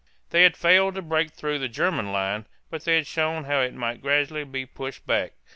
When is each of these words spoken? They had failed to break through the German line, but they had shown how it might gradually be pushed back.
They 0.31 0.41
had 0.41 0.57
failed 0.57 0.95
to 0.95 1.03
break 1.03 1.29
through 1.33 1.59
the 1.59 1.67
German 1.69 2.11
line, 2.11 2.47
but 2.71 2.85
they 2.85 2.95
had 2.95 3.05
shown 3.05 3.43
how 3.43 3.59
it 3.61 3.75
might 3.75 4.01
gradually 4.01 4.43
be 4.45 4.65
pushed 4.65 5.05
back. 5.05 5.33